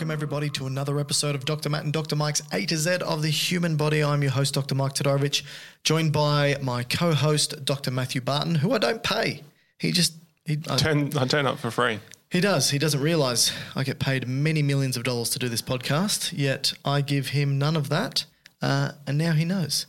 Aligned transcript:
Welcome, 0.00 0.12
everybody, 0.12 0.48
to 0.48 0.66
another 0.66 0.98
episode 0.98 1.34
of 1.34 1.44
Dr. 1.44 1.68
Matt 1.68 1.84
and 1.84 1.92
Dr. 1.92 2.16
Mike's 2.16 2.40
A 2.54 2.64
to 2.64 2.76
Z 2.78 3.00
of 3.04 3.20
the 3.20 3.28
human 3.28 3.76
body. 3.76 4.02
I'm 4.02 4.22
your 4.22 4.30
host, 4.30 4.54
Dr. 4.54 4.74
Mike 4.74 4.94
Todorovic, 4.94 5.42
joined 5.84 6.10
by 6.10 6.56
my 6.62 6.84
co 6.84 7.12
host, 7.12 7.66
Dr. 7.66 7.90
Matthew 7.90 8.22
Barton, 8.22 8.54
who 8.54 8.72
I 8.72 8.78
don't 8.78 9.02
pay. 9.02 9.42
He 9.78 9.92
just, 9.92 10.14
he, 10.46 10.56
I- 10.70 10.76
Turn, 10.78 11.10
I 11.18 11.26
turn 11.26 11.46
up 11.46 11.58
for 11.58 11.70
free. 11.70 12.00
he 12.30 12.40
does. 12.40 12.70
He 12.70 12.78
doesn't 12.78 13.02
realize 13.02 13.52
I 13.76 13.84
get 13.84 13.98
paid 13.98 14.26
many 14.26 14.62
millions 14.62 14.96
of 14.96 15.04
dollars 15.04 15.28
to 15.30 15.38
do 15.38 15.50
this 15.50 15.60
podcast, 15.60 16.32
yet 16.34 16.72
I 16.82 17.02
give 17.02 17.28
him 17.28 17.58
none 17.58 17.76
of 17.76 17.90
that. 17.90 18.24
Uh, 18.62 18.92
and 19.06 19.18
now 19.18 19.32
he 19.32 19.44
knows. 19.44 19.84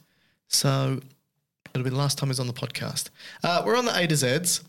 So 0.50 1.00
it'll 1.74 1.86
be 1.86 1.90
the 1.90 1.96
last 1.96 2.18
time 2.18 2.28
he's 2.28 2.40
on 2.42 2.48
the 2.48 2.54
podcast. 2.54 3.12
Uh, 3.46 3.64
we're 3.66 3.78
on 3.78 3.86
the 3.86 3.98
A 3.98 4.08
to 4.08 4.16
Zs. 4.16 4.62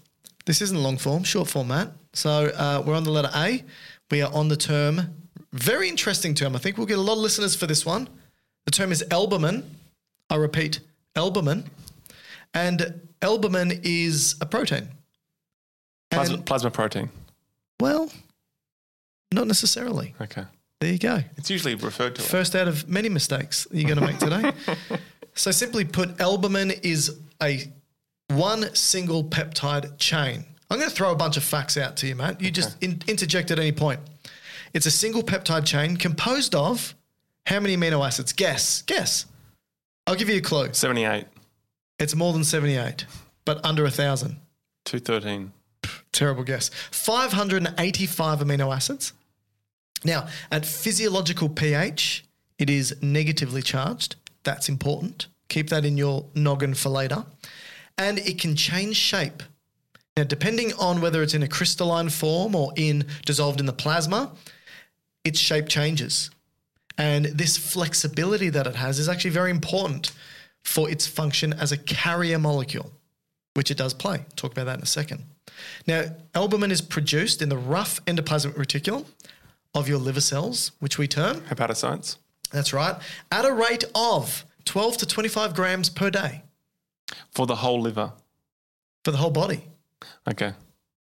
This 0.46 0.62
isn't 0.62 0.80
long 0.80 0.98
form, 0.98 1.24
short 1.24 1.48
format. 1.48 1.90
So 2.12 2.30
uh, 2.30 2.84
we're 2.86 2.94
on 2.94 3.02
the 3.02 3.10
letter 3.10 3.30
A. 3.34 3.64
We 4.12 4.22
are 4.22 4.32
on 4.32 4.46
the 4.46 4.56
term, 4.56 5.16
very 5.52 5.88
interesting 5.88 6.34
term. 6.34 6.56
I 6.56 6.58
think 6.58 6.78
we'll 6.78 6.86
get 6.86 6.98
a 6.98 7.02
lot 7.02 7.14
of 7.14 7.18
listeners 7.18 7.54
for 7.54 7.66
this 7.66 7.84
one. 7.84 8.08
The 8.64 8.70
term 8.70 8.92
is 8.92 9.04
albumin. 9.10 9.64
I 10.30 10.36
repeat, 10.36 10.80
albumin. 11.16 11.64
And 12.54 13.00
albumin 13.20 13.80
is 13.82 14.36
a 14.40 14.46
protein. 14.46 14.88
Plasma, 16.10 16.38
plasma 16.38 16.70
protein. 16.70 17.10
well, 17.80 18.10
not 19.32 19.46
necessarily. 19.46 20.14
Okay. 20.20 20.44
There 20.80 20.92
you 20.92 20.98
go. 20.98 21.22
It's 21.36 21.48
usually 21.48 21.74
referred 21.74 22.16
to. 22.16 22.22
First 22.22 22.54
out 22.54 22.68
of 22.68 22.88
many 22.88 23.08
mistakes 23.08 23.64
that 23.70 23.78
you're 23.78 23.94
going 23.94 24.00
to 24.00 24.06
make 24.06 24.18
today. 24.18 24.52
so, 25.34 25.50
simply 25.50 25.84
put, 25.84 26.20
albumin 26.20 26.72
is 26.82 27.18
a 27.42 27.72
one 28.28 28.74
single 28.74 29.24
peptide 29.24 29.96
chain. 29.98 30.44
I'm 30.70 30.78
going 30.78 30.90
to 30.90 30.94
throw 30.94 31.12
a 31.12 31.16
bunch 31.16 31.36
of 31.36 31.44
facts 31.44 31.76
out 31.76 31.96
to 31.98 32.08
you, 32.08 32.16
Matt. 32.16 32.40
You 32.40 32.50
just 32.50 32.82
in, 32.82 33.00
interject 33.06 33.50
at 33.50 33.58
any 33.58 33.72
point. 33.72 34.00
It's 34.74 34.86
a 34.86 34.90
single 34.90 35.22
peptide 35.22 35.66
chain 35.66 35.96
composed 35.96 36.54
of 36.54 36.94
how 37.46 37.60
many 37.60 37.76
amino 37.76 38.06
acids? 38.06 38.32
Guess. 38.32 38.82
Guess. 38.82 39.26
I'll 40.06 40.14
give 40.14 40.28
you 40.28 40.36
a 40.36 40.40
clue. 40.40 40.72
78, 40.72 41.26
It's 41.98 42.14
more 42.14 42.32
than 42.32 42.44
78, 42.44 43.06
but 43.44 43.64
under 43.64 43.84
a 43.84 43.90
thousand. 43.90 44.36
213. 44.84 45.52
Terrible 46.12 46.42
guess. 46.44 46.70
585 46.90 48.40
amino 48.40 48.74
acids. 48.74 49.12
Now, 50.04 50.26
at 50.50 50.66
physiological 50.66 51.48
pH, 51.48 52.24
it 52.58 52.68
is 52.68 52.96
negatively 53.02 53.62
charged. 53.62 54.16
That's 54.42 54.68
important. 54.68 55.26
Keep 55.48 55.68
that 55.70 55.84
in 55.84 55.96
your 55.96 56.26
noggin 56.34 56.74
for 56.74 56.88
later. 56.88 57.24
And 57.98 58.18
it 58.18 58.40
can 58.40 58.56
change 58.56 58.96
shape. 58.96 59.42
Now, 60.16 60.24
depending 60.24 60.72
on 60.74 61.00
whether 61.00 61.22
it's 61.22 61.34
in 61.34 61.42
a 61.42 61.48
crystalline 61.48 62.08
form 62.08 62.54
or 62.54 62.72
in 62.76 63.06
dissolved 63.24 63.60
in 63.60 63.66
the 63.66 63.72
plasma, 63.72 64.32
its 65.24 65.38
shape 65.38 65.68
changes. 65.68 66.30
And 66.98 67.26
this 67.26 67.56
flexibility 67.56 68.48
that 68.50 68.66
it 68.66 68.76
has 68.76 68.98
is 68.98 69.08
actually 69.08 69.30
very 69.30 69.50
important 69.50 70.12
for 70.64 70.88
its 70.90 71.06
function 71.06 71.52
as 71.52 71.72
a 71.72 71.76
carrier 71.76 72.38
molecule 72.38 72.90
which 73.54 73.70
it 73.70 73.76
does 73.76 73.92
play. 73.92 74.24
Talk 74.34 74.52
about 74.52 74.64
that 74.64 74.78
in 74.78 74.82
a 74.82 74.86
second. 74.86 75.24
Now, 75.86 76.04
albumin 76.34 76.70
is 76.70 76.80
produced 76.80 77.42
in 77.42 77.50
the 77.50 77.56
rough 77.58 78.02
endoplasmic 78.06 78.54
reticulum 78.54 79.04
of 79.74 79.88
your 79.90 79.98
liver 79.98 80.22
cells, 80.22 80.72
which 80.80 80.96
we 80.96 81.06
term, 81.06 81.42
Hepatocytes. 81.42 82.16
that's 82.50 82.72
right, 82.72 82.96
at 83.30 83.44
a 83.44 83.52
rate 83.52 83.84
of 83.94 84.46
12 84.64 84.96
to 84.98 85.06
25 85.06 85.54
grams 85.54 85.90
per 85.90 86.08
day 86.08 86.44
For 87.32 87.46
the 87.46 87.56
whole 87.56 87.78
liver. 87.82 88.12
for 89.04 89.10
the 89.10 89.18
whole 89.18 89.30
body. 89.30 89.64
Okay. 90.26 90.54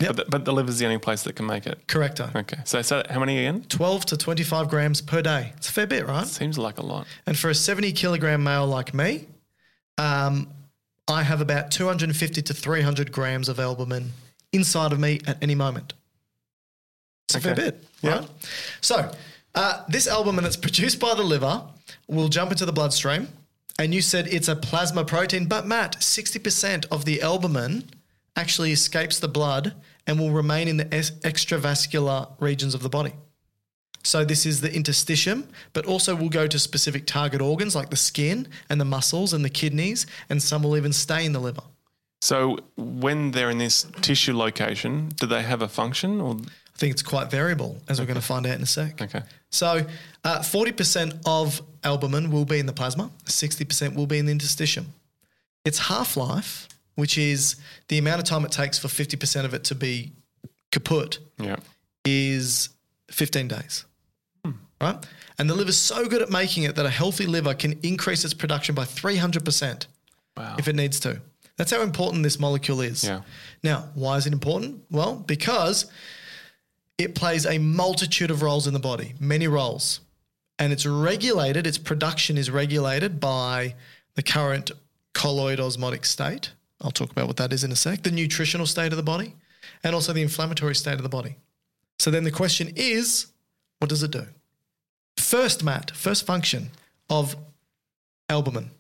Yep. 0.01 0.09
But, 0.09 0.17
the, 0.17 0.31
but 0.31 0.45
the 0.45 0.53
liver's 0.53 0.79
the 0.79 0.87
only 0.87 0.99
place 0.99 1.23
that 1.25 1.35
can 1.37 1.47
make 1.47 1.67
it. 1.67 1.87
Correcto. 1.87 2.35
Okay. 2.35 2.59
So, 2.65 2.81
so 2.83 3.03
how 3.11 3.21
many 3.21 3.39
again? 3.39 3.65
12 3.69 4.07
to 4.07 4.17
25 4.17 4.69
grams 4.69 5.01
per 5.01 5.21
day. 5.23 5.53
It's 5.57 5.69
a 5.69 5.73
fair 5.73 5.87
bit, 5.87 6.07
right? 6.07 6.27
Seems 6.27 6.57
like 6.59 6.79
a 6.79 6.85
lot. 6.85 7.07
And 7.27 7.39
for 7.39 7.51
a 7.51 7.55
70 7.55 7.93
kilogram 7.93 8.43
male 8.43 8.67
like 8.67 8.95
me, 8.95 9.27
um, 9.99 10.49
I 11.09 11.23
have 11.23 11.41
about 11.41 11.71
250 11.71 12.41
to 12.43 12.55
300 12.55 13.13
grams 13.13 13.49
of 13.49 13.59
albumin 13.61 14.13
inside 14.53 14.93
of 14.93 14.99
me 15.01 15.21
at 15.27 15.37
any 15.43 15.55
moment. 15.55 15.93
It's 17.29 17.37
a 17.37 17.41
fair 17.41 17.55
bit, 17.55 17.85
Yeah. 18.03 18.21
right? 18.21 18.29
So, 18.81 19.13
uh, 19.55 19.83
this 19.89 20.07
albumin 20.09 20.45
that's 20.45 20.57
produced 20.57 20.99
by 20.99 21.15
the 21.15 21.23
liver 21.23 21.63
will 22.09 22.29
jump 22.29 22.51
into 22.53 22.65
the 22.65 22.73
bloodstream. 22.73 23.29
And 23.79 23.95
you 23.95 24.03
said 24.03 24.27
it's 24.29 24.49
a 24.49 24.57
plasma 24.57 25.05
protein, 25.05 25.47
but 25.47 25.67
Matt, 25.67 25.97
60% 26.01 26.87
of 26.91 27.05
the 27.05 27.23
albumin 27.23 27.85
actually 28.37 28.73
escapes 28.73 29.19
the 29.19 29.29
blood 29.29 29.75
and 30.11 30.19
will 30.19 30.33
remain 30.33 30.67
in 30.67 30.77
the 30.77 30.85
extravascular 30.87 32.29
regions 32.41 32.75
of 32.75 32.83
the 32.83 32.89
body. 32.89 33.13
So 34.03 34.25
this 34.25 34.45
is 34.45 34.61
the 34.61 34.69
interstitium, 34.69 35.45
but 35.73 35.87
also 35.87 36.17
will 36.17 36.29
go 36.29 36.49
to 36.49 36.59
specific 36.59 37.07
target 37.07 37.41
organs 37.41 37.77
like 37.77 37.91
the 37.91 37.97
skin 37.97 38.49
and 38.69 38.81
the 38.81 38.85
muscles 38.85 39.33
and 39.33 39.45
the 39.45 39.51
kidneys, 39.51 40.07
and 40.29 40.43
some 40.43 40.65
will 40.65 40.77
even 40.77 40.93
stay 40.93 41.25
in 41.25 41.33
the 41.33 41.39
liver. 41.39 41.63
So 42.23 42.59
when 42.77 43.31
they're 43.31 43.51
in 43.51 43.59
this 43.59 43.87
tissue 44.01 44.37
location, 44.37 45.11
do 45.15 45.27
they 45.27 45.43
have 45.43 45.63
a 45.63 45.69
function 45.69 46.21
or 46.21 46.35
I 46.35 46.79
think 46.79 46.93
it's 46.93 47.03
quite 47.03 47.31
variable, 47.31 47.79
as 47.89 48.01
we're 48.01 48.07
going 48.07 48.17
to 48.21 48.27
find 48.27 48.47
out 48.47 48.57
in 48.57 48.63
a 48.63 48.67
sec. 48.67 49.01
okay? 49.01 49.23
So, 49.51 49.87
uh, 50.25 50.39
40% 50.41 51.21
of 51.25 51.63
albumin 51.85 52.31
will 52.33 52.47
be 52.47 52.59
in 52.59 52.67
the 52.67 52.73
plasma, 52.73 53.11
60% 53.27 53.95
will 53.95 54.07
be 54.07 54.19
in 54.19 54.27
the 54.27 54.33
interstitium. 54.33 54.87
Its 55.65 55.79
half 55.79 56.17
life, 56.17 56.69
which 57.01 57.19
is 57.19 57.57
the 57.89 57.99
amount 57.99 58.21
of 58.21 58.25
time 58.25 58.45
it 58.45 58.53
takes 58.53 58.79
for 58.79 58.89
50% 58.89 59.45
of 59.45 59.55
it 59.55 59.65
to 59.65 59.75
be 59.75 60.13
kaput, 60.71 61.19
Yeah. 61.41 61.57
is 62.05 62.69
15 63.11 63.49
days. 63.49 63.85
Right? 64.81 64.97
And 65.39 65.51
the 65.51 65.55
liver's 65.55 65.77
so 65.77 66.07
good 66.07 66.23
at 66.23 66.31
making 66.31 66.63
it 66.63 66.75
that 66.77 66.87
a 66.87 66.91
healthy 66.91 67.27
liver 67.27 67.53
can 67.55 67.79
increase 67.83 68.25
its 68.25 68.33
production 68.33 68.75
by 68.75 68.85
300% 68.85 69.87
Wow. 70.37 70.57
if 70.59 70.69
it 70.69 70.75
needs 70.75 70.99
to. 71.01 71.21
That's 71.57 71.71
how 71.71 71.83
important 71.83 72.23
this 72.23 72.39
molecule 72.39 72.81
is. 72.81 73.05
Yeah. 73.05 73.21
Now, 73.63 73.91
why 73.95 74.17
is 74.17 74.27
it 74.27 74.33
important? 74.33 74.83
Well, 74.91 75.17
because 75.17 75.87
it 76.97 77.15
plays 77.15 77.45
a 77.45 77.59
multitude 77.59 78.31
of 78.31 78.41
roles 78.41 78.67
in 78.67 78.73
the 78.73 78.79
body, 78.81 79.15
many 79.21 79.47
roles. 79.49 80.01
And 80.59 80.73
it's 80.73 80.87
regulated, 80.87 81.67
its 81.67 81.77
production 81.79 82.39
is 82.39 82.51
regulated 82.51 83.21
by 83.21 83.75
the 84.15 84.23
current 84.23 84.71
colloid 85.13 85.61
osmotic 85.61 86.07
state. 86.07 86.53
I'll 86.81 86.91
talk 86.91 87.11
about 87.11 87.27
what 87.27 87.37
that 87.37 87.53
is 87.53 87.65
in 87.65 87.73
a 87.73 87.77
sec. 87.77 88.03
The 88.03 88.11
nutritional 88.11 88.67
state 88.67 88.93
of 88.93 88.97
the 88.97 89.03
body, 89.03 89.35
and 89.85 89.95
also 89.95 90.13
the 90.13 90.23
inflammatory 90.23 90.75
state 90.75 90.95
of 90.95 91.03
the 91.03 91.09
body. 91.09 91.37
So 91.99 92.11
then 92.11 92.25
the 92.25 92.31
question 92.31 92.73
is, 92.77 93.27
what 93.79 93.89
does 93.89 94.03
it 94.03 94.11
do? 94.11 94.27
First, 95.17 95.63
Matt, 95.63 95.91
first 95.91 96.25
function 96.25 96.71
of 97.11 97.37
albumin 98.29 98.71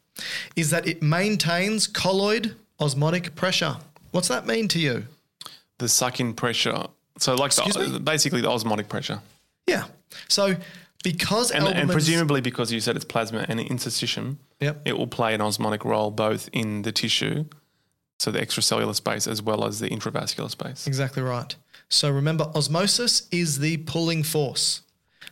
is 0.57 0.71
that 0.71 0.87
it 0.87 1.03
maintains 1.03 1.87
colloid 1.87 2.55
osmotic 2.79 3.35
pressure. 3.35 3.77
What's 4.13 4.29
that 4.29 4.47
mean 4.47 4.69
to 4.69 4.79
you? 4.79 5.05
The 5.79 5.89
suck-in 5.89 6.35
pressure. 6.35 6.87
So 7.19 7.35
like 7.35 7.55
the, 7.55 8.01
basically 8.03 8.41
the 8.41 8.51
osmotic 8.51 8.89
pressure. 8.89 9.21
Yeah. 9.67 9.85
So 10.29 10.57
because 11.05 11.51
And, 11.51 11.67
and 11.67 11.91
presumably 11.91 12.41
because 12.41 12.73
you 12.73 12.81
said 12.81 12.97
it's 12.97 13.05
plasma 13.05 13.45
and 13.49 13.61
interstitium, 13.61 14.37
Yep. 14.61 14.83
it 14.85 14.99
will 14.99 15.07
play 15.07 15.35
an 15.35 15.41
osmotic 15.41 15.85
role 15.85 16.11
both 16.11 16.49
in 16.53 16.83
the 16.83 16.93
tissue, 16.93 17.45
so 18.21 18.31
the 18.31 18.39
extracellular 18.39 18.95
space, 18.95 19.27
as 19.27 19.41
well 19.41 19.65
as 19.65 19.81
the 19.81 19.89
intravascular 19.89 20.51
space. 20.51 20.87
Exactly 20.87 21.23
right. 21.23 21.57
So 21.89 22.11
remember, 22.11 22.45
osmosis 22.55 23.27
is 23.33 23.61
the 23.61 23.79
pulling 23.79 24.25
force. 24.25 24.83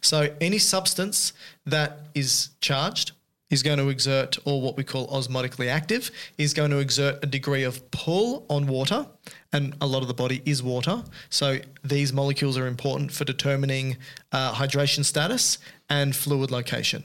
So 0.00 0.34
any 0.40 0.56
substance 0.56 1.34
that 1.66 1.98
is 2.14 2.48
charged 2.62 3.12
is 3.50 3.62
going 3.62 3.76
to 3.76 3.90
exert, 3.90 4.38
or 4.46 4.62
what 4.62 4.78
we 4.78 4.84
call 4.84 5.06
osmotically 5.08 5.68
active, 5.68 6.10
is 6.38 6.54
going 6.54 6.70
to 6.70 6.78
exert 6.78 7.22
a 7.22 7.26
degree 7.26 7.62
of 7.62 7.90
pull 7.90 8.46
on 8.48 8.66
water. 8.66 9.06
And 9.52 9.74
a 9.82 9.86
lot 9.86 10.00
of 10.00 10.08
the 10.08 10.14
body 10.14 10.40
is 10.46 10.62
water. 10.62 11.04
So 11.28 11.58
these 11.84 12.14
molecules 12.14 12.56
are 12.56 12.66
important 12.66 13.12
for 13.12 13.26
determining 13.26 13.98
uh, 14.32 14.54
hydration 14.54 15.04
status 15.04 15.58
and 15.90 16.16
fluid 16.16 16.50
location. 16.50 17.04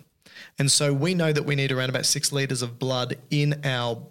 And 0.58 0.72
so 0.72 0.94
we 0.94 1.14
know 1.14 1.34
that 1.34 1.44
we 1.44 1.56
need 1.56 1.74
around 1.74 1.90
about 1.90 2.06
six 2.06 2.32
liters 2.32 2.62
of 2.62 2.80
blood 2.80 3.18
in 3.30 3.60
our 3.66 4.02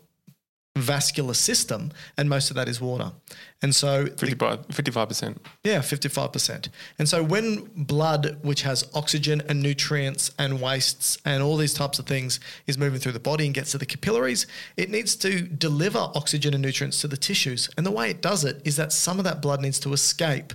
vascular 0.76 1.34
system, 1.34 1.92
and 2.16 2.28
most 2.28 2.50
of 2.50 2.56
that 2.56 2.68
is 2.68 2.80
water. 2.80 3.12
And 3.60 3.74
so, 3.74 4.04
the- 4.04 4.10
55, 4.16 4.66
55%. 4.68 5.36
yeah, 5.62 5.80
55%. 5.80 6.68
And 6.98 7.08
so, 7.08 7.22
when 7.22 7.68
blood, 7.76 8.38
which 8.42 8.62
has 8.62 8.88
oxygen 8.94 9.42
and 9.48 9.62
nutrients 9.62 10.30
and 10.38 10.60
wastes 10.60 11.18
and 11.24 11.42
all 11.42 11.56
these 11.56 11.74
types 11.74 11.98
of 11.98 12.06
things, 12.06 12.40
is 12.66 12.78
moving 12.78 13.00
through 13.00 13.12
the 13.12 13.20
body 13.20 13.44
and 13.44 13.54
gets 13.54 13.72
to 13.72 13.78
the 13.78 13.86
capillaries, 13.86 14.46
it 14.76 14.90
needs 14.90 15.14
to 15.16 15.42
deliver 15.42 15.98
oxygen 15.98 16.54
and 16.54 16.62
nutrients 16.62 17.00
to 17.02 17.08
the 17.08 17.16
tissues. 17.16 17.68
And 17.76 17.84
the 17.86 17.90
way 17.90 18.10
it 18.10 18.22
does 18.22 18.44
it 18.44 18.62
is 18.64 18.76
that 18.76 18.92
some 18.92 19.18
of 19.18 19.24
that 19.24 19.42
blood 19.42 19.60
needs 19.60 19.78
to 19.80 19.92
escape 19.92 20.54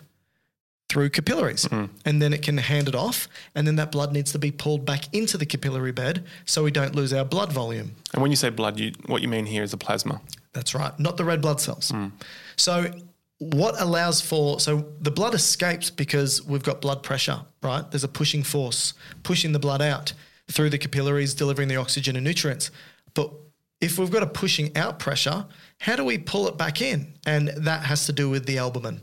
through 0.89 1.09
capillaries 1.09 1.65
mm-hmm. 1.65 1.93
and 2.05 2.21
then 2.21 2.33
it 2.33 2.41
can 2.41 2.57
hand 2.57 2.87
it 2.87 2.95
off 2.95 3.27
and 3.55 3.67
then 3.67 3.75
that 3.75 3.91
blood 3.91 4.13
needs 4.13 4.31
to 4.31 4.39
be 4.39 4.51
pulled 4.51 4.85
back 4.85 5.13
into 5.13 5.37
the 5.37 5.45
capillary 5.45 5.91
bed 5.91 6.23
so 6.45 6.63
we 6.63 6.71
don't 6.71 6.95
lose 6.95 7.11
our 7.13 7.25
blood 7.25 7.51
volume 7.51 7.91
And 8.13 8.21
when 8.21 8.31
you 8.31 8.37
say 8.37 8.49
blood, 8.49 8.79
you, 8.79 8.93
what 9.05 9.21
you 9.21 9.27
mean 9.27 9.45
here 9.45 9.63
is 9.63 9.71
the 9.71 9.77
plasma. 9.77 10.21
that's 10.53 10.73
right, 10.73 10.97
not 10.99 11.17
the 11.17 11.25
red 11.25 11.41
blood 11.41 11.59
cells. 11.59 11.91
Mm. 11.91 12.11
So, 12.55 12.91
what 13.39 13.79
allows 13.79 14.19
for 14.19 14.59
so 14.59 14.87
the 14.99 15.11
blood 15.11 15.35
escapes 15.35 15.91
because 15.91 16.43
we've 16.43 16.63
got 16.63 16.81
blood 16.81 17.03
pressure, 17.03 17.41
right? 17.61 17.89
There's 17.91 18.03
a 18.03 18.07
pushing 18.07 18.41
force 18.41 18.95
pushing 19.21 19.51
the 19.51 19.59
blood 19.59 19.81
out 19.81 20.13
through 20.51 20.69
the 20.69 20.77
capillaries, 20.77 21.33
delivering 21.33 21.67
the 21.67 21.75
oxygen 21.75 22.15
and 22.15 22.25
nutrients. 22.25 22.71
But 23.13 23.31
if 23.79 23.99
we've 23.99 24.09
got 24.09 24.23
a 24.23 24.27
pushing 24.27 24.75
out 24.75 24.97
pressure, 24.99 25.45
how 25.79 25.95
do 25.95 26.03
we 26.03 26.17
pull 26.17 26.47
it 26.47 26.57
back 26.57 26.81
in? 26.81 27.13
And 27.25 27.49
that 27.49 27.83
has 27.83 28.05
to 28.07 28.13
do 28.13 28.29
with 28.29 28.45
the 28.45 28.57
albumin. 28.57 29.01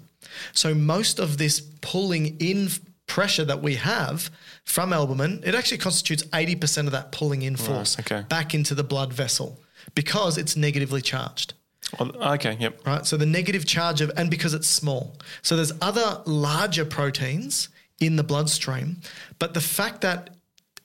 So, 0.53 0.75
most 0.75 1.19
of 1.19 1.39
this 1.39 1.61
pulling 1.81 2.39
in 2.39 2.69
pressure 3.07 3.45
that 3.45 3.63
we 3.63 3.75
have 3.77 4.31
from 4.65 4.93
albumin, 4.93 5.43
it 5.45 5.55
actually 5.55 5.79
constitutes 5.79 6.23
80% 6.25 6.87
of 6.87 6.93
that 6.93 7.13
pulling 7.13 7.43
in 7.43 7.55
force 7.55 7.99
okay. 8.01 8.25
back 8.29 8.55
into 8.55 8.75
the 8.75 8.85
blood 8.85 9.13
vessel 9.13 9.61
because 9.95 10.39
it's 10.39 10.57
negatively 10.57 11.03
charged 11.03 11.55
okay, 12.01 12.57
yep. 12.59 12.81
right? 12.87 13.07
So 13.07 13.17
the 13.17 13.27
negative 13.27 13.67
charge 13.67 14.01
of, 14.01 14.11
and 14.17 14.31
because 14.31 14.55
it's 14.55 14.67
small. 14.67 15.17
So 15.43 15.57
there's 15.57 15.73
other 15.81 16.23
larger 16.27 16.85
proteins 16.85 17.69
in 18.01 18.17
the 18.17 18.25
bloodstream, 18.25 19.01
but 19.39 19.55
the 19.55 19.61
fact 19.61 20.01
that 20.03 20.31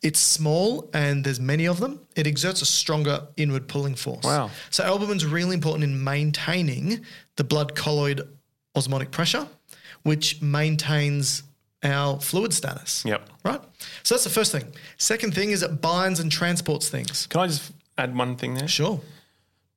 it's 0.02 0.20
small 0.20 0.90
and 0.94 1.26
there's 1.26 1.40
many 1.40 1.66
of 1.66 1.80
them, 1.80 2.00
it 2.16 2.26
exerts 2.26 2.62
a 2.62 2.66
stronger 2.66 3.28
inward 3.36 3.68
pulling 3.68 3.96
force. 3.96 4.24
Wow. 4.24 4.50
So 4.70 4.84
albumin's 4.84 5.26
really 5.26 5.56
important 5.56 5.84
in 5.84 6.04
maintaining 6.04 7.06
the 7.36 7.44
blood 7.44 7.76
colloid 7.76 8.28
osmotic 8.76 9.12
pressure, 9.12 9.48
which 10.04 10.42
maintains 10.42 11.44
our 11.84 12.20
fluid 12.20 12.54
status. 12.54 13.04
Yep. 13.06 13.30
Right? 13.44 13.62
So 14.04 14.16
that's 14.16 14.24
the 14.24 14.30
first 14.30 14.52
thing. 14.52 14.66
Second 14.98 15.34
thing 15.34 15.52
is 15.52 15.64
it 15.64 15.82
binds 15.82 16.20
and 16.20 16.32
transports 16.32 16.90
things. 16.90 17.28
Can 17.28 17.42
I 17.42 17.48
just 17.48 17.72
add 17.98 18.16
one 18.16 18.36
thing 18.36 18.56
there? 18.56 18.68
Sure. 18.68 19.00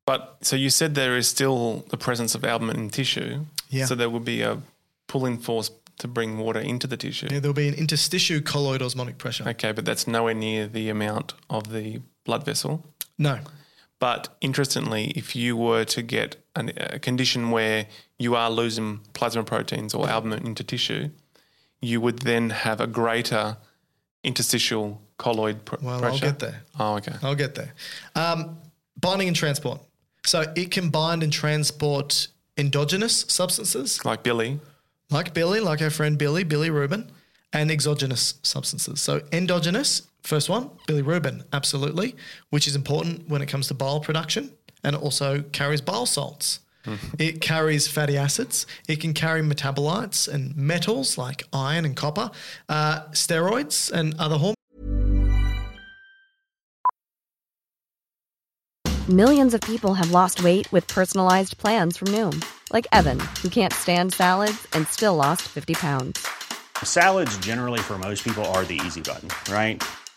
But 0.05 0.39
so 0.43 0.57
you 0.57 0.71
said 0.71 0.95
there 0.95 1.17
is 1.17 1.29
still 1.29 1.85
the 1.91 1.97
presence 1.97 2.35
of 2.35 2.45
albumin 2.45 2.77
in 2.77 2.91
tissue. 2.91 3.45
Yeah. 3.71 3.87
So 3.87 3.95
there 3.95 4.11
will 4.11 4.21
be 4.21 4.43
a 4.43 4.59
pulling 5.07 5.39
force 5.39 5.71
to 5.99 6.09
bring 6.09 6.39
water 6.39 6.59
into 6.59 6.87
the 6.87 6.97
tissue. 6.97 7.29
Yeah, 7.31 7.39
there'll 7.39 7.55
be 7.55 7.69
an 7.69 7.75
interstitial 7.75 8.41
colloid 8.41 8.83
osmotic 8.83 9.19
pressure. 9.19 9.49
Okay, 9.49 9.73
but 9.73 9.85
that's 9.85 10.07
nowhere 10.07 10.35
near 10.35 10.67
the 10.67 10.89
amount 10.89 11.35
of 11.49 11.73
the 11.73 12.01
blood 12.25 12.45
vessel. 12.45 12.85
No. 13.19 13.39
But 14.03 14.37
interestingly, 14.41 15.13
if 15.15 15.37
you 15.37 15.57
were 15.57 15.85
to 15.85 16.03
get 16.03 16.35
an, 16.57 16.73
a 16.77 16.99
condition 16.99 17.53
where 17.53 17.87
you 18.19 18.35
are 18.35 18.51
losing 18.51 18.99
plasma 19.13 19.45
proteins 19.45 19.95
or 19.95 20.09
albumin 20.09 20.45
into 20.45 20.65
tissue, 20.65 21.11
you 21.81 22.01
would 22.01 22.19
then 22.23 22.51
have 22.51 22.81
a 22.81 22.89
greater 22.89 23.59
interstitial 24.25 25.01
colloid 25.19 25.65
pr- 25.65 25.77
Well, 25.81 26.05
I'll 26.05 26.19
get 26.19 26.41
there. 26.41 26.65
Oh, 26.81 26.97
okay. 26.97 27.13
I'll 27.23 27.37
get 27.37 27.55
there. 27.55 27.75
Um, 28.17 28.59
binding 29.01 29.29
and 29.29 29.37
transport. 29.37 29.81
So 30.27 30.53
it 30.57 30.73
can 30.73 30.91
bind 30.91 31.23
and 31.23 31.33
transport 31.33 32.27
endogenous 32.59 33.25
substances 33.29 34.05
Like 34.05 34.25
Billy. 34.25 34.59
like 35.11 35.33
Billy, 35.33 35.61
like 35.61 35.81
our 35.81 35.91
friend 35.91 36.19
Billy, 36.19 36.43
Billy 36.43 36.71
Rubin, 36.71 37.09
and 37.53 37.71
exogenous 37.71 38.35
substances. 38.43 39.01
So 39.01 39.21
endogenous, 39.31 40.03
first 40.23 40.49
one, 40.49 40.71
Billy 40.87 41.03
Rubin, 41.03 41.45
absolutely, 41.53 42.17
which 42.51 42.67
is 42.67 42.77
important 42.77 43.29
when 43.29 43.43
it 43.43 43.47
comes 43.47 43.69
to 43.69 43.75
bile 43.75 44.01
production 44.01 44.53
and 44.85 44.97
it 44.97 45.03
also 45.03 45.43
carries 45.53 45.81
bile 45.81 46.07
salts. 46.07 46.61
It 47.19 47.41
carries 47.41 47.87
fatty 47.87 48.17
acids. 48.17 48.67
It 48.89 49.01
can 49.01 49.15
carry 49.15 49.41
metabolites 49.41 50.27
and 50.27 50.57
metals 50.57 51.17
like 51.17 51.45
iron 51.53 51.85
and 51.85 51.95
copper, 51.95 52.31
uh, 52.69 53.05
steroids 53.11 53.91
and 53.93 54.15
other 54.19 54.37
hormones. 54.37 54.57
Millions 59.09 59.53
of 59.53 59.61
people 59.61 59.95
have 59.95 60.11
lost 60.11 60.43
weight 60.43 60.71
with 60.73 60.87
personalized 60.87 61.59
plans 61.59 61.97
from 61.97 62.09
Noom, 62.09 62.45
like 62.73 62.87
Evan, 62.93 63.21
who 63.43 63.49
can't 63.49 63.73
stand 63.73 64.15
salads 64.15 64.67
and 64.73 64.87
still 64.89 65.17
lost 65.17 65.43
50 65.43 65.75
pounds. 65.75 66.27
Salads, 66.85 67.37
generally, 67.39 67.81
for 67.81 67.99
most 67.99 68.25
people, 68.25 68.45
are 68.47 68.65
the 68.65 68.81
easy 68.85 69.01
button, 69.01 69.29
right? 69.53 69.83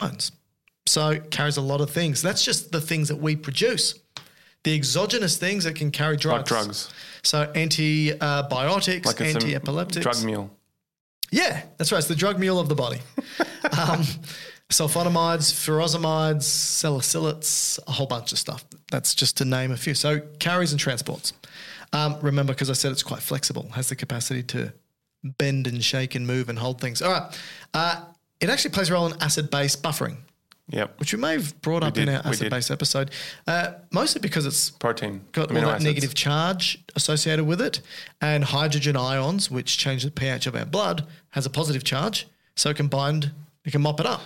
Hormones. 0.00 0.32
So 0.86 1.10
it 1.10 1.30
carries 1.30 1.56
a 1.58 1.60
lot 1.60 1.80
of 1.80 1.90
things. 1.90 2.22
That's 2.22 2.44
just 2.44 2.72
the 2.72 2.80
things 2.80 3.08
that 3.08 3.16
we 3.16 3.36
produce. 3.36 3.94
the 4.64 4.74
exogenous 4.74 5.36
things 5.36 5.64
that 5.64 5.76
can 5.76 5.90
carry 5.90 6.16
drugs. 6.16 6.50
Like 6.50 6.62
drugs. 6.64 6.90
So 7.22 7.50
antibiotics, 7.54 9.06
Like 9.06 9.20
anti-epileptics. 9.20 10.02
drug 10.02 10.24
mule. 10.24 10.50
Yeah, 11.30 11.62
that's 11.76 11.92
right. 11.92 11.98
It's 11.98 12.08
the 12.08 12.14
drug 12.16 12.38
mule 12.40 12.58
of 12.58 12.68
the 12.68 12.74
body. 12.74 12.98
um, 13.78 14.02
sulfonamides, 14.70 15.52
furosemides, 15.52 16.42
salicylates, 16.42 17.78
a 17.86 17.92
whole 17.92 18.06
bunch 18.06 18.32
of 18.32 18.38
stuff. 18.38 18.64
That's 18.90 19.14
just 19.14 19.36
to 19.38 19.44
name 19.44 19.70
a 19.72 19.76
few. 19.76 19.94
So 19.94 20.20
carries 20.38 20.72
and 20.72 20.80
transports. 20.80 21.34
Um, 21.92 22.18
remember, 22.20 22.52
because 22.52 22.68
I 22.70 22.74
said 22.74 22.90
it's 22.92 23.02
quite 23.02 23.20
flexible, 23.22 23.68
has 23.74 23.88
the 23.90 23.96
capacity 23.96 24.42
to 24.44 24.72
bend 25.24 25.66
and 25.66 25.82
shake 25.84 26.14
and 26.14 26.26
move 26.26 26.48
and 26.48 26.58
hold 26.58 26.80
things. 26.80 27.02
All 27.02 27.10
right. 27.12 27.38
Uh, 27.74 28.00
it 28.40 28.48
actually 28.50 28.70
plays 28.70 28.90
a 28.90 28.92
role 28.92 29.06
in 29.06 29.20
acid 29.20 29.50
base 29.50 29.74
buffering, 29.76 30.16
Yep. 30.70 31.00
which 31.00 31.12
we 31.12 31.18
may 31.18 31.32
have 31.32 31.60
brought 31.60 31.82
up 31.82 31.94
did, 31.94 32.08
in 32.08 32.14
our 32.14 32.22
acid 32.26 32.50
base 32.50 32.70
episode, 32.70 33.10
uh, 33.46 33.72
mostly 33.90 34.20
because 34.20 34.46
it's 34.46 34.70
Protein. 34.70 35.22
got 35.32 35.48
all 35.50 35.54
that 35.54 35.64
acids. 35.66 35.84
negative 35.84 36.14
charge 36.14 36.78
associated 36.94 37.46
with 37.46 37.60
it, 37.60 37.80
and 38.20 38.44
hydrogen 38.44 38.96
ions, 38.96 39.50
which 39.50 39.76
change 39.76 40.04
the 40.04 40.10
pH 40.10 40.46
of 40.46 40.54
our 40.54 40.64
blood, 40.64 41.04
has 41.30 41.46
a 41.46 41.50
positive 41.50 41.82
charge, 41.84 42.26
so 42.54 42.70
it 42.70 42.76
can 42.76 42.86
bind, 42.88 43.32
it 43.64 43.72
can 43.72 43.82
mop 43.82 43.98
it 43.98 44.06
up 44.06 44.20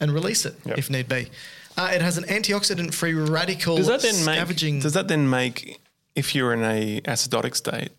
and 0.00 0.12
release 0.14 0.46
it 0.46 0.54
Yep. 0.64 0.78
if 0.78 0.88
need 0.88 1.08
be. 1.08 1.28
Uh, 1.76 1.90
it 1.92 2.00
has 2.00 2.16
an 2.18 2.24
antioxidant-free 2.24 3.14
radical 3.14 3.76
Does 3.76 3.86
that 3.88 4.00
then 4.02 4.14
scavenging. 4.14 4.74
make? 4.76 4.82
Does 4.82 4.94
that 4.94 5.08
then 5.08 5.28
make 5.28 5.80
if 6.16 6.34
you're 6.34 6.52
in 6.52 6.64
a 6.64 7.00
acidotic 7.02 7.54
state 7.54 7.90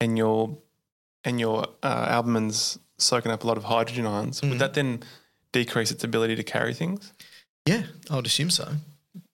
and 0.00 0.16
your 0.18 0.56
and 1.24 1.38
your 1.40 1.66
uh, 1.82 2.06
albumin's 2.08 2.78
soaking 2.98 3.32
up 3.32 3.44
a 3.44 3.46
lot 3.46 3.56
of 3.56 3.64
hydrogen 3.64 4.06
ions, 4.06 4.40
Mm. 4.40 4.50
would 4.50 4.58
that 4.58 4.74
then 4.74 5.02
decrease 5.52 5.90
its 5.90 6.04
ability 6.04 6.36
to 6.36 6.42
carry 6.42 6.74
things? 6.74 7.12
yeah, 7.66 7.82
I 8.10 8.16
would 8.16 8.26
assume 8.26 8.50
so. 8.50 8.72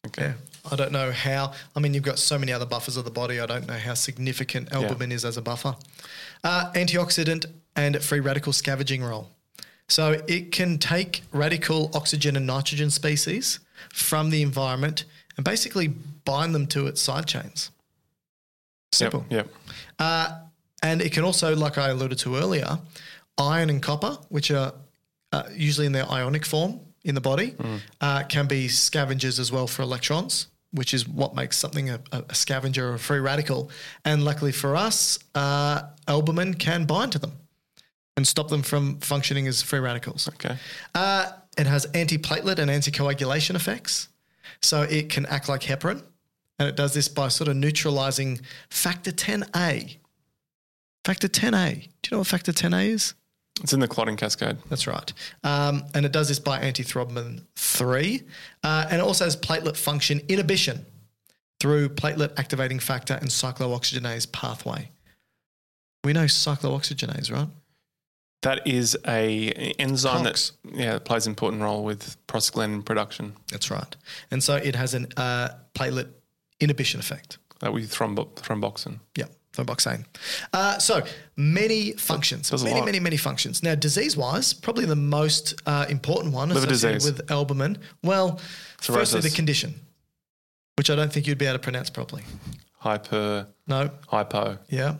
Okay. 0.06 0.22
Yeah. 0.28 0.34
I 0.70 0.76
don't 0.76 0.90
know 0.92 1.12
how. 1.12 1.52
I 1.76 1.80
mean, 1.80 1.94
you've 1.94 2.02
got 2.02 2.18
so 2.18 2.38
many 2.38 2.52
other 2.52 2.66
buffers 2.66 2.96
of 2.96 3.04
the 3.04 3.10
body. 3.10 3.38
I 3.40 3.46
don't 3.46 3.66
know 3.68 3.78
how 3.78 3.94
significant 3.94 4.72
albumin 4.72 5.12
is 5.12 5.24
as 5.24 5.36
a 5.36 5.42
buffer. 5.42 5.76
Uh, 6.42 6.72
antioxidant 6.74 7.46
and 7.76 8.02
free 8.02 8.18
radical 8.20 8.52
scavenging 8.52 9.02
role. 9.04 9.30
So 9.88 10.22
it 10.26 10.50
can 10.50 10.78
take 10.78 11.22
radical 11.32 11.90
oxygen 11.94 12.34
and 12.36 12.46
nitrogen 12.46 12.90
species 12.90 13.60
from 13.92 14.30
the 14.30 14.42
environment 14.42 15.04
and 15.36 15.44
basically 15.44 15.86
bind 16.24 16.52
them 16.54 16.66
to 16.68 16.88
its 16.88 17.00
side 17.00 17.26
chains. 17.26 17.70
Simple. 18.92 19.24
Yep. 19.30 19.46
yep. 19.46 19.54
Uh, 19.98 20.38
and 20.86 21.02
it 21.02 21.12
can 21.12 21.24
also, 21.24 21.54
like 21.56 21.78
I 21.78 21.88
alluded 21.88 22.18
to 22.18 22.36
earlier, 22.36 22.78
iron 23.38 23.70
and 23.70 23.82
copper, 23.82 24.18
which 24.28 24.50
are 24.50 24.72
uh, 25.32 25.42
usually 25.52 25.86
in 25.86 25.92
their 25.92 26.08
ionic 26.10 26.44
form 26.46 26.80
in 27.04 27.14
the 27.14 27.20
body, 27.20 27.54
uh, 28.00 28.22
can 28.24 28.46
be 28.46 28.68
scavengers 28.68 29.38
as 29.38 29.50
well 29.52 29.66
for 29.66 29.82
electrons, 29.82 30.46
which 30.72 30.94
is 30.94 31.08
what 31.08 31.34
makes 31.34 31.56
something 31.56 31.90
a, 31.90 32.00
a 32.12 32.34
scavenger 32.34 32.90
or 32.90 32.94
a 32.94 32.98
free 32.98 33.18
radical. 33.18 33.70
And 34.04 34.24
luckily 34.24 34.52
for 34.52 34.76
us, 34.76 35.18
uh, 35.34 35.82
albumin 36.06 36.54
can 36.54 36.84
bind 36.84 37.12
to 37.12 37.18
them 37.18 37.32
and 38.16 38.26
stop 38.26 38.48
them 38.48 38.62
from 38.62 38.98
functioning 39.00 39.46
as 39.46 39.62
free 39.62 39.80
radicals. 39.80 40.28
Okay. 40.28 40.56
Uh, 40.94 41.32
it 41.58 41.66
has 41.66 41.86
antiplatelet 41.86 42.58
and 42.58 42.70
anticoagulation 42.70 43.54
effects. 43.54 44.08
So 44.62 44.82
it 44.82 45.10
can 45.10 45.26
act 45.26 45.48
like 45.48 45.62
heparin. 45.62 46.02
And 46.58 46.68
it 46.68 46.76
does 46.76 46.94
this 46.94 47.08
by 47.08 47.28
sort 47.28 47.48
of 47.48 47.56
neutralizing 47.56 48.40
factor 48.70 49.12
10A. 49.12 49.96
Factor 51.06 51.28
10A. 51.28 51.74
Do 51.74 51.78
you 51.78 51.88
know 52.10 52.18
what 52.18 52.26
factor 52.26 52.50
10A 52.50 52.88
is? 52.88 53.14
It's 53.62 53.72
in 53.72 53.78
the 53.78 53.86
clotting 53.86 54.16
cascade. 54.16 54.56
That's 54.68 54.88
right. 54.88 55.12
Um, 55.44 55.84
and 55.94 56.04
it 56.04 56.10
does 56.10 56.26
this 56.26 56.40
by 56.40 56.58
antithrombin 56.58 57.42
3. 57.54 58.22
Uh, 58.64 58.86
and 58.90 59.00
it 59.00 59.04
also 59.04 59.22
has 59.22 59.36
platelet 59.36 59.76
function 59.76 60.20
inhibition 60.28 60.84
through 61.60 61.90
platelet 61.90 62.36
activating 62.36 62.80
factor 62.80 63.14
and 63.14 63.28
cyclooxygenase 63.28 64.32
pathway. 64.32 64.90
We 66.02 66.12
know 66.12 66.24
cyclooxygenase, 66.24 67.32
right? 67.32 67.46
That 68.42 68.66
is 68.66 68.98
a 69.06 69.52
enzyme 69.78 70.24
that 70.24 70.50
yeah 70.72 70.98
plays 70.98 71.26
an 71.26 71.30
important 71.30 71.62
role 71.62 71.84
with 71.84 72.16
prostaglandin 72.26 72.84
production. 72.84 73.34
That's 73.52 73.70
right. 73.70 73.94
And 74.32 74.42
so 74.42 74.56
it 74.56 74.74
has 74.74 74.92
an 74.92 75.06
uh, 75.16 75.50
platelet 75.72 76.08
inhibition 76.58 76.98
effect. 76.98 77.38
That 77.60 77.72
with 77.72 77.92
thrombo- 77.92 78.34
thromboxane. 78.34 78.98
Yeah, 79.16 79.26
thromboxane. 79.56 80.04
Uh, 80.52 80.78
so 80.78 81.02
many 81.36 81.92
functions, 81.92 82.52
many, 82.62 82.80
many, 82.82 83.00
many 83.00 83.16
functions. 83.16 83.62
Now, 83.62 83.74
disease-wise, 83.74 84.52
probably 84.52 84.84
the 84.84 84.96
most 84.96 85.54
uh, 85.66 85.86
important 85.88 86.34
one 86.34 86.48
Liver 86.50 86.66
associated 86.66 86.98
disease. 87.00 87.18
with 87.18 87.30
albumin. 87.30 87.78
Well, 88.02 88.40
firstly, 88.80 89.20
the 89.20 89.30
condition, 89.30 89.74
which 90.76 90.90
I 90.90 90.94
don't 90.96 91.12
think 91.12 91.26
you'd 91.26 91.38
be 91.38 91.46
able 91.46 91.54
to 91.58 91.62
pronounce 91.62 91.90
properly. 91.90 92.22
Hyper 92.78 93.46
No, 93.66 93.90
hypo 94.08 94.58
yeah, 94.68 94.96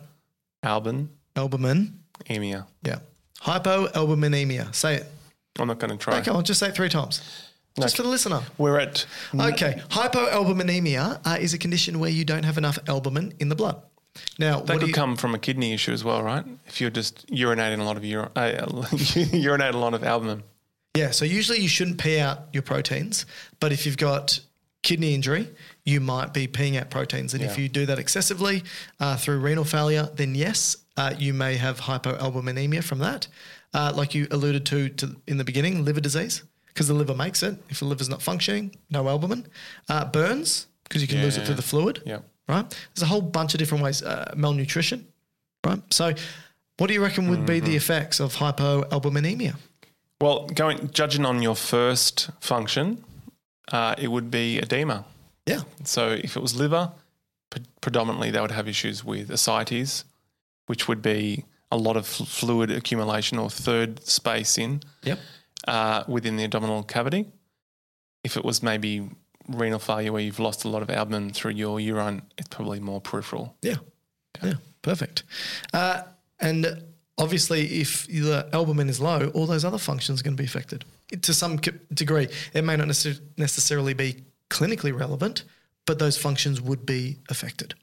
albumin 0.63 1.09
albumin, 1.35 1.99
emia. 2.29 2.65
yeah, 2.83 2.99
hypoalbuminemia. 3.41 4.73
Say 4.75 4.95
it. 4.95 5.05
I'm 5.59 5.67
not 5.67 5.79
going 5.79 5.91
to 5.91 5.97
try. 5.97 6.19
Okay, 6.19 6.31
I'll 6.31 6.41
just 6.41 6.59
say 6.59 6.67
it 6.69 6.75
three 6.75 6.89
times, 6.89 7.21
just 7.79 7.95
for 7.95 8.03
the 8.03 8.09
listener. 8.09 8.41
We're 8.57 8.79
at 8.79 9.05
Okay, 9.33 9.81
hypoalbuminemia 9.89 11.21
uh, 11.25 11.37
is 11.39 11.53
a 11.53 11.57
condition 11.57 11.99
where 11.99 12.09
you 12.09 12.25
don't 12.25 12.43
have 12.43 12.57
enough 12.57 12.77
albumin 12.87 13.33
in 13.39 13.49
the 13.49 13.55
blood. 13.55 13.81
Now, 14.39 14.61
That 14.61 14.79
could 14.79 14.87
you, 14.89 14.93
come 14.93 15.15
from 15.15 15.33
a 15.35 15.39
kidney 15.39 15.73
issue 15.73 15.91
as 15.91 16.03
well, 16.03 16.21
right? 16.23 16.45
If 16.67 16.79
you're 16.81 16.89
just 16.89 17.27
urinating 17.27 17.79
a 17.79 17.83
lot 17.83 17.97
of 17.97 18.03
ur- 18.03 18.31
uh, 18.35 18.87
urinate 19.35 19.75
a 19.75 19.77
lot 19.77 19.93
of 19.93 20.03
albumin. 20.03 20.43
Yeah, 20.95 21.11
so 21.11 21.25
usually 21.25 21.59
you 21.59 21.67
shouldn't 21.67 21.99
pee 21.99 22.19
out 22.19 22.47
your 22.53 22.63
proteins, 22.63 23.25
but 23.59 23.71
if 23.71 23.85
you've 23.85 23.97
got 23.97 24.39
kidney 24.81 25.13
injury, 25.13 25.49
you 25.85 25.99
might 25.99 26.33
be 26.33 26.47
peeing 26.47 26.79
out 26.79 26.89
proteins. 26.89 27.33
And 27.33 27.43
if 27.43 27.57
you 27.57 27.69
do 27.69 27.85
that 27.85 27.99
excessively 27.99 28.63
uh, 28.99 29.17
through 29.17 29.39
renal 29.39 29.63
failure, 29.65 30.09
then 30.15 30.33
yes, 30.33 30.77
uh, 30.95 31.13
you 31.17 31.33
may 31.33 31.55
have 31.55 31.81
hypoalbuminemia 31.81 32.83
from 32.83 32.99
that. 32.99 33.27
Uh, 33.73 33.91
like 33.95 34.15
you 34.15 34.27
alluded 34.31 34.65
to, 34.65 34.89
to 34.89 35.15
in 35.27 35.37
the 35.37 35.43
beginning, 35.43 35.83
liver 35.85 35.99
disease, 35.99 36.43
because 36.67 36.87
the 36.87 36.93
liver 36.93 37.13
makes 37.13 37.43
it. 37.43 37.57
If 37.69 37.79
the 37.79 37.85
liver's 37.85 38.09
not 38.09 38.21
functioning, 38.21 38.75
no 38.89 39.07
albumin. 39.07 39.45
Uh, 39.89 40.05
burns, 40.05 40.67
because 40.83 41.01
you 41.01 41.07
can 41.07 41.21
lose 41.21 41.37
it 41.37 41.45
through 41.45 41.55
the 41.55 41.61
fluid. 41.61 42.01
Yeah. 42.05 42.19
Right? 42.47 42.65
There's 42.95 43.03
a 43.03 43.07
whole 43.07 43.21
bunch 43.21 43.53
of 43.53 43.59
different 43.59 43.83
ways. 43.83 44.01
Uh, 44.01 44.33
malnutrition, 44.35 45.05
right? 45.65 45.81
So, 45.93 46.13
what 46.77 46.87
do 46.87 46.93
you 46.93 47.01
reckon 47.03 47.29
would 47.29 47.45
be 47.45 47.59
the 47.59 47.67
Mm-hmm. 47.67 47.75
effects 47.77 48.19
of 48.19 48.35
hypoalbuminemia? 48.35 49.55
Well, 50.21 50.47
going 50.47 50.89
judging 50.91 51.25
on 51.25 51.41
your 51.41 51.55
first 51.55 52.29
function, 52.39 53.03
uh, 53.71 53.95
it 53.97 54.07
would 54.09 54.31
be 54.31 54.59
edema. 54.59 55.05
Yeah. 55.45 55.61
So 55.83 56.09
if 56.09 56.35
it 56.37 56.41
was 56.41 56.55
liver, 56.55 56.91
pre- 57.49 57.63
predominantly 57.81 58.31
they 58.31 58.39
would 58.41 58.51
have 58.51 58.67
issues 58.67 59.03
with 59.03 59.29
ascites, 59.29 60.05
which 60.67 60.87
would 60.87 61.01
be 61.01 61.43
a 61.71 61.77
lot 61.77 61.97
of 61.97 62.07
fl- 62.07 62.23
fluid 62.23 62.71
accumulation 62.71 63.37
or 63.37 63.49
third 63.49 64.05
space 64.07 64.57
in 64.57 64.81
Yep. 65.03 65.19
uh, 65.67 66.03
within 66.07 66.37
the 66.37 66.43
abdominal 66.45 66.83
cavity. 66.83 67.25
If 68.23 68.37
it 68.37 68.43
was 68.45 68.63
maybe 68.63 69.09
renal 69.47 69.79
failure 69.79 70.11
where 70.11 70.21
you've 70.21 70.39
lost 70.39 70.65
a 70.65 70.69
lot 70.69 70.81
of 70.81 70.89
albumin 70.89 71.31
through 71.31 71.51
your 71.51 71.79
urine, 71.79 72.21
it's 72.37 72.47
probably 72.49 72.79
more 72.79 73.01
peripheral. 73.01 73.55
Yeah. 73.61 73.75
Yeah. 74.43 74.55
Perfect. 74.81 75.23
Uh, 75.73 76.03
and 76.39 76.83
obviously, 77.17 77.81
if 77.81 78.07
the 78.07 78.47
albumin 78.53 78.89
is 78.89 78.99
low, 78.99 79.29
all 79.33 79.45
those 79.45 79.65
other 79.65 79.77
functions 79.79 80.21
are 80.21 80.23
going 80.23 80.35
to 80.37 80.41
be 80.41 80.45
affected 80.47 80.85
to 81.21 81.33
some 81.33 81.57
degree. 81.93 82.27
It 82.53 82.63
may 82.63 82.75
not 82.75 82.87
necess- 82.87 83.21
necessarily 83.37 83.93
be 83.93 84.23
clinically 84.49 84.97
relevant, 84.97 85.43
but 85.85 85.99
those 85.99 86.17
functions 86.17 86.61
would 86.61 86.85
be 86.85 87.17
affected. 87.29 87.73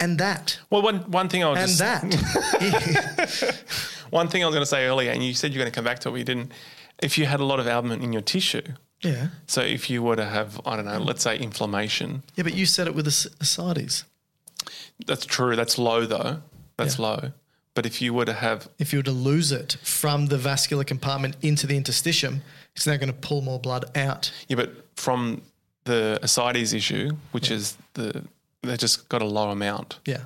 And 0.00 0.18
that, 0.18 0.58
Well, 0.70 0.80
one, 0.82 0.98
one 1.10 1.28
thing 1.28 1.44
I 1.44 1.50
was 1.50 1.58
and 1.58 1.68
just, 1.68 1.78
that, 1.80 3.64
one 4.10 4.28
thing 4.28 4.42
I 4.42 4.46
was 4.46 4.54
going 4.54 4.62
to 4.62 4.66
say 4.66 4.86
earlier, 4.86 5.10
and 5.10 5.22
you 5.22 5.34
said 5.34 5.52
you're 5.52 5.60
going 5.62 5.70
to 5.70 5.74
come 5.74 5.84
back 5.84 5.98
to 6.00 6.08
it, 6.08 6.12
but 6.12 6.18
you 6.18 6.24
didn't. 6.24 6.52
If 7.02 7.18
you 7.18 7.26
had 7.26 7.40
a 7.40 7.44
lot 7.44 7.60
of 7.60 7.66
albumin 7.66 8.00
in 8.02 8.12
your 8.12 8.22
tissue, 8.22 8.62
yeah. 9.02 9.28
So 9.46 9.60
if 9.62 9.88
you 9.90 10.02
were 10.02 10.16
to 10.16 10.24
have, 10.24 10.60
I 10.64 10.76
don't 10.76 10.84
know, 10.86 10.98
let's 10.98 11.22
say 11.22 11.36
inflammation, 11.38 12.22
Yeah, 12.36 12.44
but 12.44 12.54
you 12.54 12.66
said 12.66 12.86
it 12.86 12.94
with 12.94 13.04
the 13.06 13.30
ascites. 13.40 14.04
that's 15.06 15.26
true. 15.26 15.56
That's 15.56 15.78
low 15.78 16.06
though. 16.06 16.42
That's 16.76 16.98
low. 16.98 17.32
But 17.74 17.86
if 17.86 18.02
you 18.02 18.12
were 18.12 18.26
to 18.26 18.32
have, 18.34 18.68
If 18.78 18.92
you 18.92 18.98
were 18.98 19.04
to 19.04 19.10
lose 19.12 19.50
it 19.52 19.76
from 19.82 20.26
the 20.26 20.36
vascular 20.36 20.84
compartment 20.84 21.36
into 21.42 21.66
the 21.66 21.80
interstitium, 21.80 22.40
it's 22.76 22.86
now 22.86 22.96
going 22.96 23.08
to 23.12 23.18
pull 23.28 23.40
more 23.42 23.58
blood 23.58 23.84
out. 23.96 24.30
yeah, 24.48 24.56
but 24.56 24.70
from 24.96 25.42
the 25.84 26.18
ascites 26.22 26.72
issue, 26.74 27.10
which 27.32 27.50
is 27.50 27.76
the, 27.94 28.22
they 28.62 28.76
just 28.76 29.08
got 29.08 29.22
a 29.22 29.24
low 29.26 29.50
amount. 29.50 29.98
Yeah. 30.06 30.24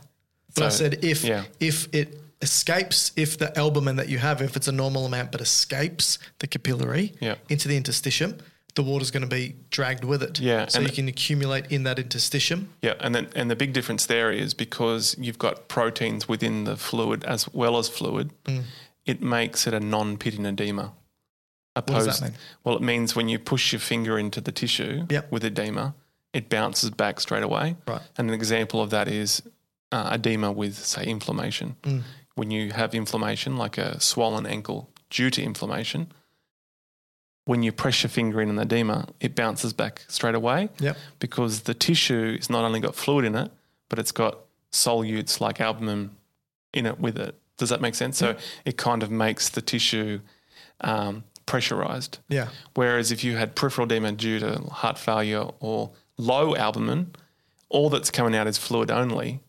But 0.54 0.64
I 0.64 0.68
said 0.70 1.04
if 1.04 1.22
yeah. 1.24 1.44
if 1.60 1.88
it 1.94 2.18
escapes, 2.42 3.12
if 3.16 3.36
the 3.38 3.56
albumin 3.58 3.96
that 3.96 4.08
you 4.08 4.18
have, 4.18 4.40
if 4.42 4.56
it's 4.56 4.68
a 4.68 4.72
normal 4.72 5.04
amount 5.06 5.30
but 5.32 5.40
escapes 5.40 6.18
the 6.38 6.46
capillary 6.46 7.12
Yeah. 7.20 7.36
into 7.48 7.68
the 7.68 7.78
interstitium, 7.80 8.38
the 8.76 8.82
water's 8.82 9.10
going 9.10 9.22
to 9.22 9.28
be 9.28 9.56
dragged 9.70 10.04
with 10.04 10.22
it. 10.22 10.38
Yeah, 10.38 10.66
So 10.68 10.80
you 10.80 10.90
can 10.90 11.08
accumulate 11.08 11.66
in 11.72 11.82
that 11.84 11.96
interstitium. 11.96 12.66
Yeah, 12.82 12.94
and 13.00 13.14
then 13.14 13.28
and 13.34 13.50
the 13.50 13.56
big 13.56 13.72
difference 13.72 14.06
there 14.06 14.30
is 14.30 14.54
because 14.54 15.16
you've 15.18 15.38
got 15.38 15.66
proteins 15.68 16.28
within 16.28 16.64
the 16.64 16.76
fluid 16.76 17.24
as 17.24 17.48
well 17.52 17.78
as 17.78 17.88
fluid, 17.88 18.30
Mm. 18.44 18.62
it 19.04 19.20
makes 19.22 19.66
it 19.66 19.74
a 19.74 19.80
non-pitting 19.80 20.46
edema. 20.46 20.92
does 21.74 21.84
that 21.84 21.90
Opposed, 21.92 22.22
mean? 22.22 22.32
well, 22.64 22.76
it 22.76 22.82
means 22.82 23.14
when 23.16 23.28
you 23.28 23.38
push 23.38 23.72
your 23.72 23.80
finger 23.80 24.18
into 24.18 24.40
the 24.40 24.52
tissue 24.52 25.06
Yep. 25.10 25.30
with 25.32 25.44
edema, 25.44 25.94
it 26.32 26.48
bounces 26.48 26.90
back 26.90 27.20
straight 27.20 27.42
away. 27.42 27.76
Right. 27.86 28.00
And 28.16 28.28
an 28.28 28.34
example 28.34 28.80
of 28.80 28.90
that 28.90 29.08
is 29.08 29.42
uh, 29.92 30.10
edema 30.12 30.50
with, 30.52 30.74
say, 30.84 31.04
inflammation. 31.04 31.76
Mm. 31.82 32.02
When 32.34 32.50
you 32.50 32.72
have 32.72 32.94
inflammation, 32.94 33.56
like 33.56 33.78
a 33.78 34.00
swollen 34.00 34.44
ankle 34.46 34.90
due 35.10 35.30
to 35.30 35.42
inflammation, 35.42 36.12
when 37.46 37.62
you 37.62 37.72
press 37.72 38.02
your 38.02 38.10
finger 38.10 38.40
in 38.42 38.50
an 38.50 38.58
edema, 38.58 39.08
it 39.20 39.34
bounces 39.34 39.72
back 39.72 40.02
straight 40.08 40.34
away 40.34 40.68
Yep. 40.80 40.96
because 41.20 41.60
the 41.60 41.74
tissue 41.74 42.36
has 42.36 42.50
not 42.50 42.64
only 42.64 42.80
got 42.80 42.94
fluid 42.94 43.24
in 43.24 43.34
it, 43.34 43.50
but 43.88 43.98
it's 43.98 44.12
got 44.12 44.38
solutes 44.72 45.40
like 45.40 45.60
albumin 45.60 46.10
in 46.74 46.86
it 46.86 46.98
with 47.00 47.16
it. 47.16 47.34
Does 47.56 47.70
that 47.70 47.80
make 47.80 47.94
sense? 47.94 48.18
So 48.18 48.36
it 48.64 48.76
kind 48.76 49.02
of 49.02 49.10
makes 49.10 49.48
the 49.48 49.62
tissue 49.62 50.20
um, 50.82 51.24
pressurized. 51.46 52.18
Yeah. 52.28 52.48
Whereas 52.74 53.10
if 53.12 53.24
you 53.24 53.36
had 53.36 53.54
peripheral 53.54 53.86
edema 53.86 54.12
due 54.12 54.38
to 54.40 54.58
heart 54.70 54.98
failure 54.98 55.46
or 55.60 55.90
low 56.18 56.54
albumin, 56.56 57.14
all 57.68 57.88
that's 57.90 58.10
coming 58.10 58.34
out 58.36 58.46
is 58.46 58.58
fluid 58.58 58.90
only, 58.90 59.40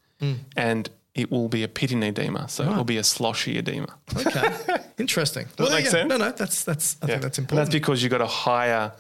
and 0.56 0.90
it 1.18 1.30
will 1.32 1.50
be 1.50 1.64
a 1.64 1.68
pitting 1.68 2.04
edema. 2.04 2.48
So 2.48 2.64
it 2.64 2.76
will 2.76 2.84
be 2.86 2.98
a 2.98 3.04
sloshy 3.04 3.58
edema. 3.58 3.98
Okay. 4.16 4.56
Interesting. 4.98 5.48
Does 5.58 5.70
that 5.70 5.76
make 5.76 5.86
yeah. 5.86 5.92
sense? 5.92 6.10
No, 6.10 6.18
no, 6.18 6.32
that's 6.32 6.64
that's. 6.64 6.96
I 7.02 7.06
Yeah. 7.06 7.12
think 7.14 7.22
that's 7.24 7.38
And 7.40 7.46
important. 7.46 7.66
that's 7.68 7.74
because 7.76 8.02
you've 8.04 8.12
got 8.12 8.22
a 8.22 8.28
higher 8.28 8.94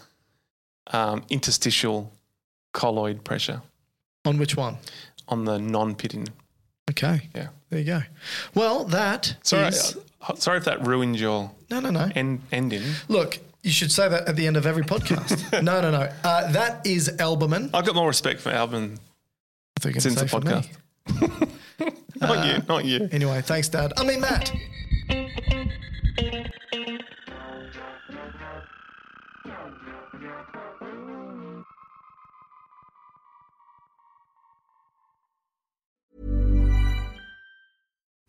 um, 0.91 1.23
interstitial 1.29 2.11
colloid 2.73 3.23
pressure 3.23 3.61
On 4.25 4.37
which 4.37 4.55
one? 4.57 4.77
on 5.27 5.45
the 5.45 5.57
non-pitting. 5.59 6.27
Okay. 6.89 7.29
Yeah. 7.35 7.47
There 7.69 7.79
you 7.79 7.85
go. 7.85 8.01
Well, 8.55 8.85
that 8.85 9.35
Sorry, 9.43 9.67
is- 9.67 9.97
uh, 10.27 10.35
sorry 10.35 10.57
if 10.59 10.65
that 10.65 10.85
ruined 10.87 11.19
your 11.19 11.51
no, 11.69 11.79
no, 11.81 11.89
no. 11.89 12.09
end, 12.15 12.41
ending. 12.51 12.83
Look, 13.09 13.39
you 13.61 13.71
should 13.71 13.91
say 13.91 14.07
that 14.07 14.27
at 14.29 14.35
the 14.37 14.47
end 14.47 14.55
of 14.55 14.65
every 14.65 14.83
podcast. 14.83 15.61
no, 15.61 15.81
no, 15.81 15.91
no. 15.91 16.09
Uh, 16.23 16.51
that 16.53 16.85
is 16.87 17.09
albumin. 17.19 17.69
I've 17.73 17.85
got 17.85 17.95
more 17.95 18.07
respect 18.07 18.39
for 18.39 18.49
albumin 18.51 18.97
I 19.77 19.79
thought 19.81 19.89
you 19.89 19.95
were 19.95 19.99
since 20.01 20.15
the 20.15 20.21
say 20.21 20.27
for 20.27 20.41
me. 20.41 20.71
podcast. 21.07 21.49
not 22.27 22.45
you, 22.45 22.63
not 22.67 22.85
you. 22.85 23.09
Anyway, 23.11 23.41
thanks, 23.41 23.69
Dad. 23.69 23.93
I 23.97 24.03
mean, 24.03 24.21
Matt. 24.21 24.51